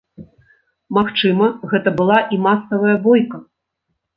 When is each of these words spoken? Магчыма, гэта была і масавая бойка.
Магчыма, 0.99 1.51
гэта 1.73 1.89
была 1.99 2.17
і 2.37 2.41
масавая 2.49 2.97
бойка. 3.05 3.37